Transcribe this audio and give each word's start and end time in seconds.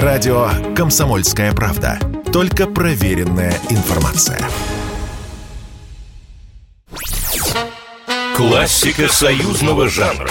Радио 0.00 0.48
«Комсомольская 0.74 1.52
правда». 1.52 1.98
Только 2.32 2.66
проверенная 2.66 3.52
информация. 3.68 4.40
Классика 8.34 9.06
союзного 9.12 9.90
жанра. 9.90 10.30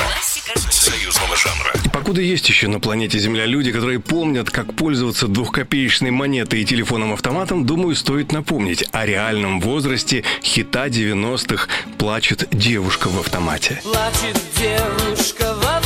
Союзного 0.71 1.35
жанра. 1.35 1.73
И 1.85 1.89
покуда 1.89 2.21
есть 2.21 2.49
еще 2.49 2.69
на 2.69 2.79
планете 2.79 3.19
Земля 3.19 3.45
люди, 3.45 3.71
которые 3.71 3.99
помнят, 3.99 4.49
как 4.49 4.75
пользоваться 4.75 5.27
двухкопеечной 5.27 6.09
монетой 6.09 6.63
и 6.63 6.65
телефоном-автоматом, 6.65 7.63
думаю, 7.63 7.95
стоит 7.95 8.31
напомнить 8.31 8.83
о 8.91 9.05
реальном 9.05 9.61
возрасте 9.61 10.23
хита 10.41 10.87
90-х 10.87 11.67
«Плачет 11.99 12.47
девушка 12.49 13.09
в 13.09 13.19
автомате». 13.19 13.79
Плачет 13.83 14.41
девушка 14.57 15.53
в 15.53 15.59
автомате. 15.59 15.80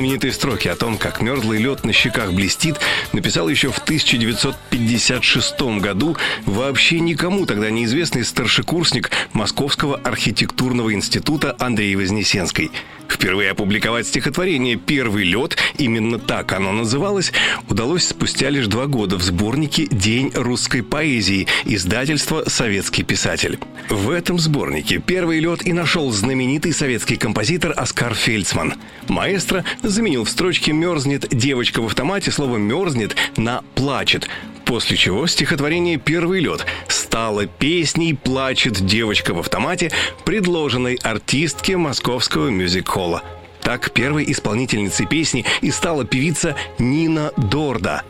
Знаменитые 0.00 0.32
строки 0.32 0.66
о 0.66 0.76
том, 0.76 0.96
как 0.96 1.20
мерзлый 1.20 1.58
лед 1.58 1.84
на 1.84 1.92
щеках 1.92 2.32
блестит, 2.32 2.80
написал 3.12 3.50
еще 3.50 3.70
в 3.70 3.76
1956 3.76 5.60
году 5.78 6.16
вообще 6.46 7.00
никому 7.00 7.44
тогда 7.44 7.68
неизвестный 7.68 8.24
старшекурсник 8.24 9.10
Московского 9.34 9.98
архитектурного 9.98 10.94
института 10.94 11.54
Андрей 11.58 11.96
Вознесенской. 11.96 12.70
Впервые 13.10 13.50
опубликовать 13.50 14.06
стихотворение 14.06 14.76
«Первый 14.76 15.24
лед», 15.24 15.56
именно 15.78 16.18
так 16.18 16.52
оно 16.52 16.72
называлось, 16.72 17.32
удалось 17.68 18.04
спустя 18.06 18.48
лишь 18.50 18.68
два 18.68 18.86
года 18.86 19.16
в 19.16 19.22
сборнике 19.22 19.88
«День 19.90 20.30
русской 20.34 20.82
поэзии» 20.82 21.48
издательства 21.64 22.44
«Советский 22.46 23.02
писатель». 23.02 23.58
В 23.88 24.10
этом 24.10 24.38
сборнике 24.38 25.02
«Первый 25.04 25.40
лед» 25.40 25.66
и 25.66 25.72
нашел 25.72 26.10
знаменитый 26.12 26.72
советский 26.72 27.16
композитор 27.16 27.74
Оскар 27.76 28.14
Фельдсман. 28.14 28.74
Маэстро 29.08 29.64
заменил 29.82 30.24
в 30.24 30.30
строчке 30.30 30.72
«мерзнет 30.72 31.26
девочка 31.30 31.82
в 31.82 31.86
автомате» 31.86 32.30
слово 32.30 32.58
«мерзнет» 32.58 33.16
на 33.36 33.62
«плачет», 33.74 34.28
после 34.64 34.96
чего 34.96 35.26
стихотворение 35.26 35.96
«Первый 35.96 36.40
лед» 36.40 36.64
стало 37.10 37.46
песней 37.46 38.14
«Плачет 38.14 38.86
девочка 38.86 39.34
в 39.34 39.40
автомате», 39.40 39.90
предложенной 40.24 40.94
артистке 41.02 41.76
московского 41.76 42.50
мюзик-холла. 42.50 43.24
Так 43.62 43.90
первой 43.90 44.30
исполнительницей 44.30 45.06
песни 45.06 45.44
и 45.60 45.72
стала 45.72 46.04
певица 46.04 46.54
Нина 46.78 47.32
Дорда. 47.36 48.04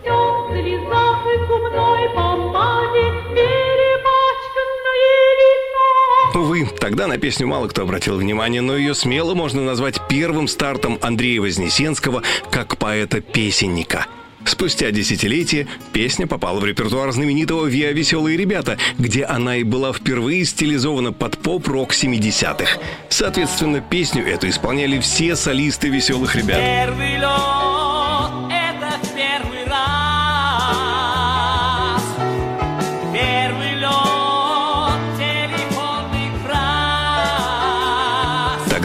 Увы, 6.34 6.68
тогда 6.78 7.06
на 7.06 7.16
песню 7.16 7.46
мало 7.46 7.68
кто 7.68 7.84
обратил 7.84 8.18
внимание, 8.18 8.60
но 8.60 8.76
ее 8.76 8.94
смело 8.94 9.32
можно 9.32 9.62
назвать 9.62 9.98
первым 10.10 10.46
стартом 10.46 10.98
Андрея 11.00 11.40
Вознесенского 11.40 12.22
как 12.50 12.76
поэта-песенника– 12.76 14.08
Спустя 14.44 14.90
десятилетие 14.90 15.66
песня 15.92 16.26
попала 16.26 16.60
в 16.60 16.64
репертуар 16.64 17.12
знаменитого 17.12 17.66
«Виа 17.66 17.92
Веселые 17.92 18.36
ребята», 18.36 18.78
где 18.98 19.24
она 19.24 19.56
и 19.56 19.62
была 19.62 19.92
впервые 19.92 20.44
стилизована 20.44 21.12
под 21.12 21.38
поп-рок 21.38 21.92
70-х. 21.92 22.78
Соответственно, 23.08 23.80
песню 23.80 24.26
эту 24.26 24.48
исполняли 24.48 24.98
все 25.00 25.36
солисты 25.36 25.88
«Веселых 25.88 26.34
ребят». 26.36 26.58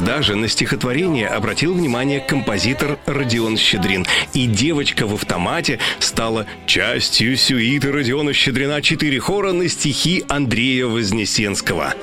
Тогда 0.06 0.22
же 0.22 0.36
на 0.36 0.48
стихотворение 0.48 1.28
обратил 1.28 1.73
внимание 1.73 2.20
композитор 2.20 3.00
Родион 3.08 3.58
Щедрин. 3.58 4.06
И 4.34 4.45
«Девочка 4.45 5.08
в 5.08 5.16
автомате» 5.16 5.80
стала 5.97 6.45
частью 6.67 7.36
сюиты 7.36 7.92
Родиона 7.92 8.31
Щедрина 8.31 8.84
«Четыре 8.84 9.20
хора» 9.20 9.52
на 9.52 9.67
стихи 9.67 10.23
Андрея 10.30 10.86
Вознесенского. 10.86 11.95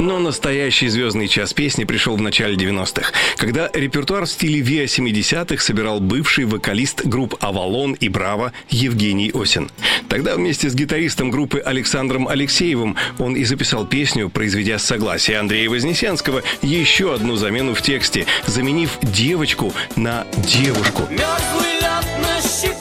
Но 0.00 0.18
настоящий 0.18 0.88
звездный 0.88 1.28
час 1.28 1.52
песни 1.52 1.84
пришел 1.84 2.16
в 2.16 2.22
начале 2.22 2.56
90-х, 2.56 3.12
когда 3.36 3.68
репертуар 3.74 4.24
в 4.24 4.30
стиле 4.30 4.60
Виа 4.60 4.84
70-х 4.84 5.62
собирал 5.62 6.00
бывший 6.00 6.46
вокалист 6.46 7.04
групп 7.04 7.36
«Авалон» 7.40 7.92
и 7.92 8.08
«Браво» 8.08 8.54
Евгений 8.70 9.30
Осин. 9.34 9.70
Тогда 10.08 10.36
вместе 10.36 10.70
с 10.70 10.74
гитаристом 10.74 11.30
группы 11.30 11.58
Александром 11.58 12.28
Алексеевым 12.28 12.96
он 13.18 13.36
и 13.36 13.44
записал 13.44 13.86
песню, 13.86 14.30
произведя 14.30 14.78
с 14.78 14.84
согласия 14.84 15.36
Андрея 15.36 15.68
Вознесенского 15.68 16.42
еще 16.62 17.14
одну 17.14 17.36
замену 17.36 17.74
в 17.74 17.82
тексте, 17.82 18.24
заменив 18.46 18.98
девочку 19.02 19.74
на 19.96 20.26
девушку. 20.38 21.02
Мерзлый 21.10 21.74
лед 21.74 22.06
на 22.22 22.40
щеках 22.40 22.79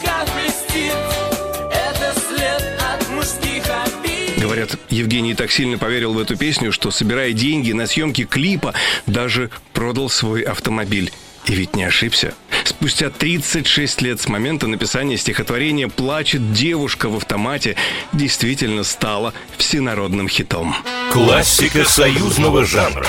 Говорят, 4.70 4.92
Евгений 4.92 5.34
так 5.34 5.52
сильно 5.52 5.78
поверил 5.78 6.14
в 6.14 6.20
эту 6.20 6.38
песню, 6.38 6.72
что, 6.72 6.92
собирая 6.92 7.34
деньги 7.34 7.72
на 7.72 7.88
съемки 7.88 8.26
клипа, 8.26 8.74
даже 9.06 9.50
продал 9.74 10.10
свой 10.10 10.42
автомобиль. 10.42 11.12
И 11.46 11.54
ведь 11.54 11.76
не 11.76 11.84
ошибся. 11.84 12.34
Спустя 12.64 13.10
36 13.10 14.02
лет 14.02 14.22
с 14.22 14.28
момента 14.28 14.68
написания 14.68 15.18
стихотворения 15.18 15.88
«Плачет 15.88 16.54
девушка 16.54 17.10
в 17.10 17.16
автомате» 17.16 17.76
действительно 18.14 18.84
стала 18.84 19.34
всенародным 19.58 20.28
хитом. 20.28 20.76
Классика 21.12 21.86
союзного 21.86 22.66
жанра. 22.66 23.08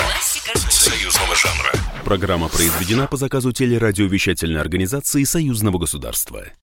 Союзного 0.69 1.35
жанра. 1.35 1.73
Программа 2.03 2.47
произведена 2.47 3.05
по 3.07 3.17
заказу 3.17 3.51
телерадиовещательной 3.51 4.59
организации 4.59 5.23
Союзного 5.23 5.77
государства. 5.77 6.45